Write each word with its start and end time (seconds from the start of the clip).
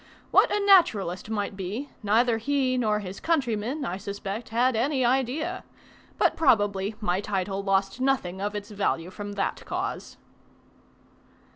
What 0.31 0.49
a 0.49 0.59
naturalist 0.65 1.29
might 1.29 1.55
be, 1.55 1.91
neither 2.01 2.39
he 2.39 2.75
nor 2.75 3.01
his 3.01 3.19
countrymen, 3.19 3.85
I 3.85 3.97
suspect, 3.97 4.49
had 4.49 4.75
any 4.75 5.05
idea; 5.05 5.63
but 6.17 6.35
probably 6.35 6.95
my 6.99 7.21
title 7.21 7.61
lost 7.63 8.01
nothing 8.01 8.41
of 8.41 8.55
its 8.55 8.71
value 8.71 9.11
from 9.11 9.33
that 9.33 9.63
cause. 9.63 10.17